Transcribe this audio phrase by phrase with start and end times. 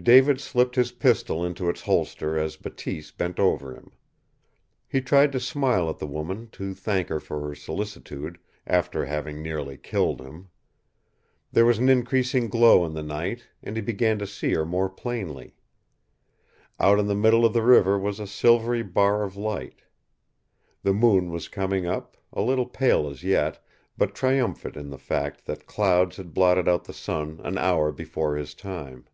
[0.00, 3.90] David slipped his pistol into its holster as Bateese bent over him.
[4.86, 9.42] He tried to smile at the woman to thank her for her solicitude after having
[9.42, 10.50] nearly killed him.
[11.50, 14.88] There was an increasing glow in the night, and he began to see her more
[14.88, 15.56] plainly.
[16.78, 19.80] Out on the middle of the river was a silvery bar of light.
[20.84, 23.60] The moon was coming up, a little pale as yet,
[23.98, 28.36] but triumphant in the fact that clouds had blotted out the sun an hour before
[28.36, 29.04] his time.